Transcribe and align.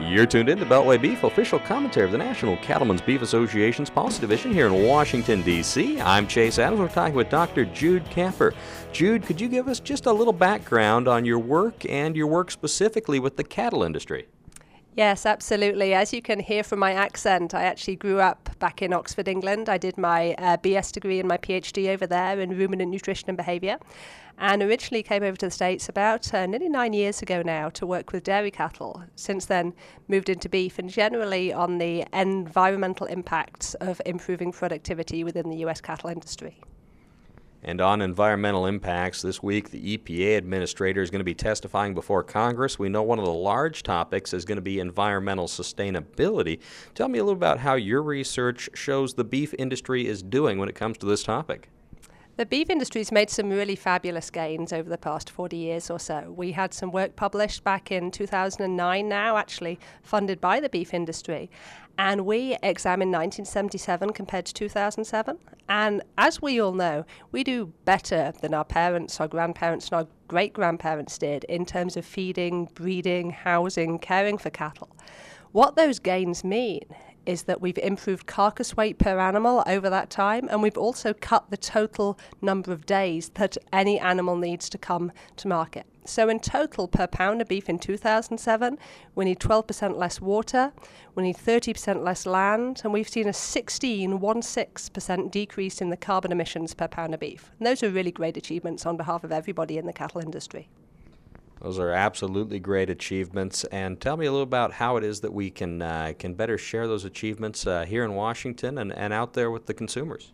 You're 0.00 0.26
tuned 0.26 0.48
in 0.48 0.58
to 0.58 0.64
Beltway 0.64 1.00
Beef, 1.00 1.24
official 1.24 1.58
commentary 1.58 2.06
of 2.06 2.12
the 2.12 2.18
National 2.18 2.56
Cattlemen's 2.58 3.00
Beef 3.00 3.20
Association's 3.20 3.90
Policy 3.90 4.20
Division 4.20 4.52
here 4.52 4.68
in 4.68 4.86
Washington, 4.86 5.42
D.C. 5.42 6.00
I'm 6.00 6.28
Chase 6.28 6.60
Adams. 6.60 6.80
We're 6.80 6.88
talking 6.88 7.16
with 7.16 7.28
Dr. 7.30 7.64
Jude 7.64 8.08
Capper. 8.08 8.54
Jude, 8.92 9.24
could 9.24 9.40
you 9.40 9.48
give 9.48 9.66
us 9.66 9.80
just 9.80 10.06
a 10.06 10.12
little 10.12 10.32
background 10.32 11.08
on 11.08 11.24
your 11.24 11.40
work 11.40 11.84
and 11.88 12.16
your 12.16 12.28
work 12.28 12.52
specifically 12.52 13.18
with 13.18 13.36
the 13.36 13.44
cattle 13.44 13.82
industry? 13.82 14.28
Yes, 14.98 15.26
absolutely. 15.26 15.94
As 15.94 16.12
you 16.12 16.20
can 16.20 16.40
hear 16.40 16.64
from 16.64 16.80
my 16.80 16.92
accent, 16.92 17.54
I 17.54 17.62
actually 17.62 17.94
grew 17.94 18.18
up 18.18 18.50
back 18.58 18.82
in 18.82 18.92
Oxford, 18.92 19.28
England. 19.28 19.68
I 19.68 19.78
did 19.78 19.96
my 19.96 20.34
uh, 20.38 20.56
BS 20.56 20.90
degree 20.90 21.20
and 21.20 21.28
my 21.28 21.38
PhD 21.38 21.90
over 21.90 22.04
there 22.04 22.40
in 22.40 22.58
ruminant 22.58 22.90
nutrition 22.90 23.30
and 23.30 23.36
behaviour, 23.36 23.78
and 24.38 24.60
originally 24.60 25.04
came 25.04 25.22
over 25.22 25.36
to 25.36 25.46
the 25.46 25.52
States 25.52 25.88
about 25.88 26.34
uh, 26.34 26.46
nearly 26.46 26.68
nine 26.68 26.94
years 26.94 27.22
ago 27.22 27.42
now 27.42 27.68
to 27.68 27.86
work 27.86 28.10
with 28.10 28.24
dairy 28.24 28.50
cattle. 28.50 29.04
Since 29.14 29.46
then, 29.46 29.72
moved 30.08 30.28
into 30.28 30.48
beef 30.48 30.80
and 30.80 30.90
generally 30.90 31.52
on 31.52 31.78
the 31.78 32.04
environmental 32.12 33.06
impacts 33.06 33.74
of 33.74 34.02
improving 34.04 34.50
productivity 34.50 35.22
within 35.22 35.48
the 35.48 35.58
US 35.58 35.80
cattle 35.80 36.10
industry. 36.10 36.60
And 37.62 37.80
on 37.80 38.00
environmental 38.00 38.66
impacts, 38.66 39.20
this 39.20 39.42
week 39.42 39.70
the 39.70 39.98
EPA 39.98 40.36
administrator 40.36 41.02
is 41.02 41.10
going 41.10 41.20
to 41.20 41.24
be 41.24 41.34
testifying 41.34 41.92
before 41.94 42.22
Congress. 42.22 42.78
We 42.78 42.88
know 42.88 43.02
one 43.02 43.18
of 43.18 43.24
the 43.24 43.32
large 43.32 43.82
topics 43.82 44.32
is 44.32 44.44
going 44.44 44.56
to 44.56 44.62
be 44.62 44.78
environmental 44.78 45.46
sustainability. 45.46 46.60
Tell 46.94 47.08
me 47.08 47.18
a 47.18 47.24
little 47.24 47.36
about 47.36 47.58
how 47.58 47.74
your 47.74 48.02
research 48.02 48.70
shows 48.74 49.14
the 49.14 49.24
beef 49.24 49.54
industry 49.58 50.06
is 50.06 50.22
doing 50.22 50.58
when 50.58 50.68
it 50.68 50.74
comes 50.74 50.98
to 50.98 51.06
this 51.06 51.22
topic. 51.22 51.68
The 52.38 52.46
beef 52.46 52.70
industry's 52.70 53.10
made 53.10 53.30
some 53.30 53.50
really 53.50 53.74
fabulous 53.74 54.30
gains 54.30 54.72
over 54.72 54.88
the 54.88 54.96
past 54.96 55.28
40 55.28 55.56
years 55.56 55.90
or 55.90 55.98
so. 55.98 56.32
We 56.36 56.52
had 56.52 56.72
some 56.72 56.92
work 56.92 57.16
published 57.16 57.64
back 57.64 57.90
in 57.90 58.12
2009 58.12 59.08
now, 59.08 59.36
actually 59.36 59.80
funded 60.04 60.40
by 60.40 60.60
the 60.60 60.68
beef 60.68 60.94
industry. 60.94 61.50
And 61.98 62.24
we 62.26 62.56
examined 62.62 63.10
1977 63.10 64.12
compared 64.12 64.46
to 64.46 64.54
2007. 64.54 65.36
And 65.68 66.00
as 66.16 66.40
we 66.40 66.60
all 66.60 66.74
know, 66.74 67.04
we 67.32 67.42
do 67.42 67.72
better 67.84 68.32
than 68.40 68.54
our 68.54 68.64
parents, 68.64 69.20
our 69.20 69.26
grandparents, 69.26 69.88
and 69.88 69.94
our 69.94 70.06
great 70.28 70.52
grandparents 70.52 71.18
did 71.18 71.42
in 71.48 71.66
terms 71.66 71.96
of 71.96 72.04
feeding, 72.04 72.66
breeding, 72.72 73.30
housing, 73.30 73.98
caring 73.98 74.38
for 74.38 74.50
cattle. 74.50 74.96
What 75.50 75.74
those 75.74 75.98
gains 75.98 76.44
mean 76.44 76.84
is 77.28 77.42
that 77.42 77.60
we've 77.60 77.76
improved 77.78 78.26
carcass 78.26 78.74
weight 78.74 78.98
per 78.98 79.18
animal 79.18 79.62
over 79.66 79.90
that 79.90 80.08
time, 80.08 80.48
and 80.50 80.62
we've 80.62 80.78
also 80.78 81.12
cut 81.12 81.50
the 81.50 81.58
total 81.58 82.18
number 82.40 82.72
of 82.72 82.86
days 82.86 83.28
that 83.34 83.58
any 83.70 84.00
animal 84.00 84.34
needs 84.34 84.70
to 84.70 84.78
come 84.78 85.12
to 85.36 85.46
market. 85.46 85.84
So, 86.06 86.30
in 86.30 86.40
total, 86.40 86.88
per 86.88 87.06
pound 87.06 87.42
of 87.42 87.48
beef 87.48 87.68
in 87.68 87.78
2007, 87.78 88.78
we 89.14 89.26
need 89.26 89.40
12% 89.40 89.94
less 89.94 90.22
water, 90.22 90.72
we 91.14 91.22
need 91.22 91.36
30% 91.36 92.02
less 92.02 92.24
land, 92.24 92.80
and 92.82 92.94
we've 92.94 93.06
seen 93.06 93.26
a 93.28 93.32
16.16% 93.32 95.30
decrease 95.30 95.82
in 95.82 95.90
the 95.90 95.98
carbon 95.98 96.32
emissions 96.32 96.72
per 96.72 96.88
pound 96.88 97.12
of 97.12 97.20
beef. 97.20 97.50
And 97.58 97.66
those 97.66 97.82
are 97.82 97.90
really 97.90 98.10
great 98.10 98.38
achievements 98.38 98.86
on 98.86 98.96
behalf 98.96 99.22
of 99.22 99.32
everybody 99.32 99.76
in 99.76 99.84
the 99.84 99.92
cattle 99.92 100.22
industry. 100.22 100.70
Those 101.60 101.78
are 101.78 101.90
absolutely 101.90 102.60
great 102.60 102.90
achievements. 102.90 103.64
And 103.64 104.00
tell 104.00 104.16
me 104.16 104.26
a 104.26 104.30
little 104.30 104.42
about 104.42 104.72
how 104.72 104.96
it 104.96 105.04
is 105.04 105.20
that 105.20 105.32
we 105.32 105.50
can 105.50 105.82
uh, 105.82 106.12
can 106.18 106.34
better 106.34 106.58
share 106.58 106.86
those 106.86 107.04
achievements 107.04 107.66
uh, 107.66 107.84
here 107.84 108.04
in 108.04 108.14
Washington 108.14 108.78
and, 108.78 108.92
and 108.92 109.12
out 109.12 109.34
there 109.34 109.50
with 109.50 109.66
the 109.66 109.74
consumers. 109.74 110.32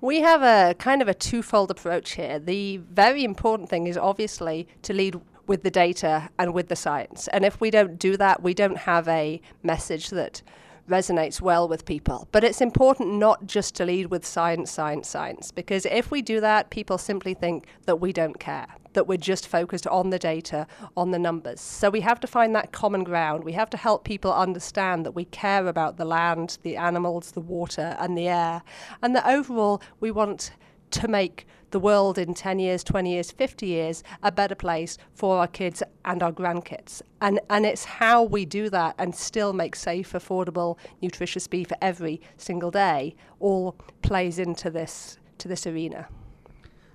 We 0.00 0.20
have 0.20 0.42
a 0.42 0.74
kind 0.74 1.02
of 1.02 1.08
a 1.08 1.14
twofold 1.14 1.70
approach 1.70 2.12
here. 2.12 2.38
The 2.38 2.78
very 2.78 3.22
important 3.22 3.68
thing 3.68 3.86
is 3.86 3.98
obviously 3.98 4.66
to 4.82 4.94
lead 4.94 5.20
with 5.46 5.62
the 5.62 5.70
data 5.70 6.30
and 6.38 6.54
with 6.54 6.68
the 6.68 6.76
science. 6.76 7.28
And 7.28 7.44
if 7.44 7.60
we 7.60 7.70
don't 7.70 7.98
do 7.98 8.16
that, 8.16 8.42
we 8.42 8.54
don't 8.54 8.78
have 8.78 9.06
a 9.08 9.42
message 9.62 10.10
that 10.10 10.42
resonates 10.88 11.40
well 11.40 11.68
with 11.68 11.84
people. 11.84 12.28
But 12.32 12.44
it's 12.44 12.60
important 12.60 13.14
not 13.14 13.46
just 13.46 13.74
to 13.76 13.84
lead 13.84 14.06
with 14.06 14.26
science, 14.26 14.70
science, 14.70 15.08
science, 15.08 15.50
because 15.52 15.86
if 15.86 16.10
we 16.10 16.22
do 16.22 16.40
that, 16.40 16.70
people 16.70 16.98
simply 16.98 17.34
think 17.34 17.66
that 17.86 17.96
we 17.96 18.12
don't 18.12 18.38
care, 18.38 18.66
that 18.92 19.06
we're 19.06 19.18
just 19.18 19.46
focused 19.46 19.86
on 19.86 20.10
the 20.10 20.18
data, 20.18 20.66
on 20.96 21.10
the 21.10 21.18
numbers. 21.18 21.60
So 21.60 21.90
we 21.90 22.00
have 22.00 22.20
to 22.20 22.26
find 22.26 22.54
that 22.54 22.72
common 22.72 23.04
ground. 23.04 23.44
We 23.44 23.52
have 23.52 23.70
to 23.70 23.76
help 23.76 24.04
people 24.04 24.32
understand 24.32 25.04
that 25.06 25.12
we 25.12 25.24
care 25.26 25.66
about 25.66 25.96
the 25.96 26.04
land, 26.04 26.58
the 26.62 26.76
animals, 26.76 27.32
the 27.32 27.40
water, 27.40 27.96
and 27.98 28.16
the 28.16 28.28
air, 28.28 28.62
and 29.02 29.14
that 29.16 29.26
overall 29.26 29.82
we 30.00 30.10
want 30.10 30.52
to 30.92 31.08
make 31.08 31.46
the 31.70 31.80
world 31.80 32.18
in 32.18 32.34
10 32.34 32.58
years, 32.58 32.82
20 32.84 33.10
years, 33.10 33.30
50 33.30 33.66
years 33.66 34.02
a 34.22 34.32
better 34.32 34.54
place 34.54 34.98
for 35.12 35.38
our 35.38 35.46
kids 35.46 35.82
and 36.04 36.22
our 36.22 36.32
grandkids. 36.32 37.02
And, 37.20 37.40
and 37.48 37.64
it's 37.64 37.84
how 37.84 38.24
we 38.24 38.44
do 38.44 38.70
that 38.70 38.94
and 38.98 39.14
still 39.14 39.52
make 39.52 39.76
safe, 39.76 40.12
affordable, 40.12 40.78
nutritious 41.00 41.46
beef 41.46 41.68
every 41.80 42.20
single 42.36 42.70
day 42.70 43.14
all 43.38 43.76
plays 44.02 44.38
into 44.38 44.70
this, 44.70 45.18
to 45.38 45.48
this 45.48 45.66
arena. 45.66 46.08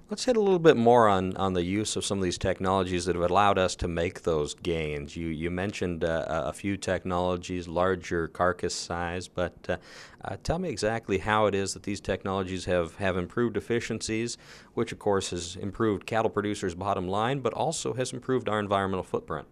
Let's 0.08 0.26
hit 0.26 0.38
a 0.38 0.40
little 0.40 0.60
bit 0.60 0.78
more 0.78 1.08
on, 1.08 1.36
on 1.36 1.54
the 1.54 1.64
use 1.64 1.96
of 1.96 2.06
some 2.06 2.20
of 2.20 2.24
these 2.24 2.38
technologies 2.38 3.06
that 3.06 3.16
have 3.16 3.28
allowed 3.28 3.58
us 3.58 3.76
to 3.78 3.88
make 3.88 4.22
those 4.22 4.54
gains. 4.54 5.16
You, 5.16 5.30
you 5.30 5.50
mentioned 5.50 6.04
uh, 6.04 6.26
a 6.28 6.54
few 6.54 6.78
technologies, 6.78 7.68
larger 7.68 8.28
carcass 8.28 8.76
size, 8.76 9.28
but 9.28 9.56
uh, 9.68 9.78
uh, 10.24 10.38
tell 10.44 10.60
me 10.60 10.70
exactly 10.70 11.18
how 11.18 11.48
it 11.48 11.56
is 11.56 11.74
that 11.74 11.82
these 11.82 12.00
technologies 12.00 12.66
have, 12.66 12.98
have 12.98 13.18
improved 13.18 13.58
efficiencies, 13.58 14.38
which 14.76 14.92
of 14.92 15.00
course 15.00 15.32
has 15.32 15.56
improved 15.56 16.06
cattle 16.06 16.30
producers' 16.30 16.76
bottom 16.76 17.08
line, 17.08 17.40
but 17.40 17.54
also 17.54 17.94
has 17.94 18.14
improved 18.14 18.48
our 18.48 18.60
environmental 18.60 19.04
footprint. 19.04 19.48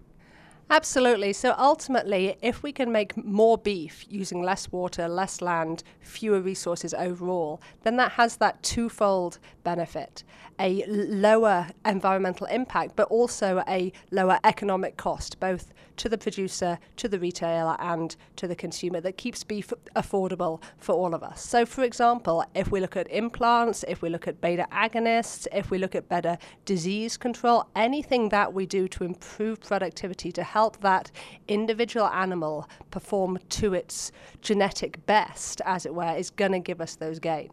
Absolutely. 0.70 1.34
So 1.34 1.54
ultimately, 1.58 2.36
if 2.42 2.64
we 2.64 2.72
can 2.72 2.92
make 2.92 3.16
more 3.18 3.58
beef 3.58 4.06
using 4.10 4.42
less 4.42 4.72
water, 4.72 5.08
less 5.08 5.42
land, 5.42 5.84
fewer 6.00 6.42
resources 6.42 6.94
overall, 6.94 7.62
then 7.84 7.98
that 7.98 8.14
has 8.14 8.38
that 8.38 8.64
twofold 8.64 9.40
benefit 9.64 10.24
a 10.60 10.86
lower 10.88 11.68
environmental 11.86 12.48
impact, 12.48 12.96
but 12.96 13.08
also 13.10 13.64
a 13.68 13.92
lower 14.12 14.40
economic 14.44 14.98
cost, 14.98 15.40
both 15.40 15.74
to 15.98 16.10
the 16.10 16.18
producer, 16.18 16.80
to 16.98 17.08
the 17.08 17.20
retailer, 17.20 17.76
and 17.80 18.16
to 18.36 18.48
the 18.48 18.56
consumer 18.56 19.00
that 19.02 19.18
keeps 19.18 19.44
beef 19.44 19.72
affordable 19.96 20.62
for 20.78 20.94
all 20.94 21.14
of 21.14 21.24
us. 21.24 21.44
So, 21.44 21.66
for 21.66 21.84
example, 21.84 22.44
if 22.56 22.72
we 22.72 22.80
look 22.80 22.98
at 22.98 23.12
implants, 23.12 23.84
if 23.88 24.02
we 24.02 24.10
look 24.10 24.28
at 24.28 24.42
beta 24.42 24.68
agonists, 24.72 25.48
if 25.52 25.70
we 25.70 25.78
look 25.78 25.96
at 25.96 26.10
better 26.10 26.38
disease 26.66 27.18
control, 27.18 27.68
anything 27.76 28.30
that 28.30 28.54
we 28.54 28.66
do 28.66 28.88
to 28.90 29.04
improve 29.04 29.62
productivity 29.62 30.32
to 30.32 30.44
help 30.54 30.80
that 30.82 31.10
individual 31.48 32.08
animal 32.08 32.70
perform 32.92 33.40
to 33.50 33.74
its 33.74 34.12
genetic 34.42 35.04
best, 35.08 35.62
as 35.66 35.84
it 35.86 35.94
were, 35.96 36.16
is 36.16 36.30
going 36.30 36.52
to 36.52 36.60
give 36.60 36.80
us 36.80 36.96
those 36.96 37.18
gains. 37.18 37.52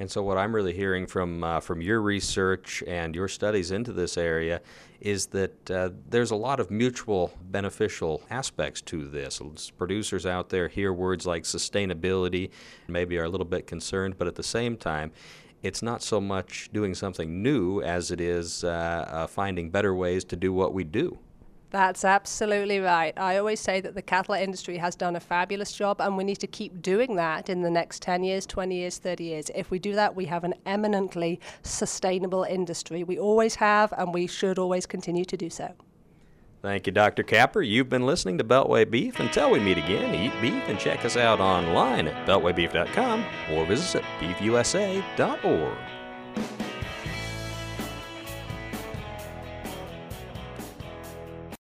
And 0.00 0.08
so, 0.08 0.22
what 0.22 0.38
I'm 0.38 0.54
really 0.54 0.72
hearing 0.72 1.08
from 1.08 1.42
uh, 1.42 1.58
from 1.58 1.80
your 1.80 2.00
research 2.00 2.84
and 2.86 3.16
your 3.16 3.26
studies 3.26 3.72
into 3.72 3.92
this 3.92 4.16
area 4.16 4.60
is 5.00 5.26
that 5.38 5.70
uh, 5.70 5.90
there's 6.08 6.30
a 6.30 6.36
lot 6.36 6.60
of 6.60 6.70
mutual 6.70 7.32
beneficial 7.50 8.22
aspects 8.30 8.80
to 8.82 9.08
this. 9.08 9.40
Producers 9.76 10.24
out 10.24 10.48
there 10.50 10.68
hear 10.68 10.92
words 10.92 11.26
like 11.26 11.42
sustainability, 11.42 12.50
maybe 12.86 13.18
are 13.18 13.24
a 13.24 13.28
little 13.28 13.50
bit 13.56 13.66
concerned, 13.66 14.14
but 14.16 14.28
at 14.28 14.36
the 14.36 14.44
same 14.44 14.76
time, 14.76 15.10
it's 15.64 15.82
not 15.82 16.00
so 16.00 16.20
much 16.20 16.70
doing 16.72 16.94
something 16.94 17.42
new 17.42 17.82
as 17.82 18.12
it 18.12 18.20
is 18.20 18.62
uh, 18.62 18.68
uh 18.68 19.26
finding 19.26 19.70
better 19.70 19.92
ways 19.92 20.24
to 20.24 20.36
do 20.36 20.52
what 20.52 20.72
we 20.72 20.84
do. 20.84 21.18
That's 21.70 22.02
absolutely 22.02 22.78
right. 22.78 23.12
I 23.18 23.36
always 23.36 23.60
say 23.60 23.82
that 23.82 23.94
the 23.94 24.00
cattle 24.00 24.34
industry 24.34 24.78
has 24.78 24.94
done 24.96 25.16
a 25.16 25.20
fabulous 25.20 25.70
job, 25.72 26.00
and 26.00 26.16
we 26.16 26.24
need 26.24 26.38
to 26.38 26.46
keep 26.46 26.80
doing 26.80 27.16
that 27.16 27.50
in 27.50 27.60
the 27.60 27.70
next 27.70 28.00
10 28.00 28.24
years, 28.24 28.46
20 28.46 28.74
years, 28.74 28.96
30 28.96 29.24
years. 29.24 29.50
If 29.54 29.70
we 29.70 29.78
do 29.78 29.94
that, 29.94 30.16
we 30.16 30.24
have 30.26 30.44
an 30.44 30.54
eminently 30.64 31.40
sustainable 31.62 32.44
industry. 32.44 33.04
We 33.04 33.18
always 33.18 33.56
have, 33.56 33.92
and 33.98 34.14
we 34.14 34.26
should 34.26 34.58
always 34.58 34.86
continue 34.86 35.26
to 35.26 35.36
do 35.36 35.50
so. 35.50 35.74
Thank 36.62 36.86
you, 36.86 36.92
Dr. 36.92 37.22
Capper. 37.22 37.62
You've 37.62 37.88
been 37.88 38.06
listening 38.06 38.38
to 38.38 38.44
Beltway 38.44 38.90
Beef. 38.90 39.20
Until 39.20 39.50
we 39.50 39.60
meet 39.60 39.78
again, 39.78 40.14
eat 40.14 40.32
beef 40.40 40.62
and 40.68 40.78
check 40.78 41.04
us 41.04 41.16
out 41.16 41.38
online 41.38 42.08
at 42.08 42.26
beltwaybeef.com 42.26 43.24
or 43.52 43.66
visit 43.66 44.02
beefusa.org. 44.18 45.78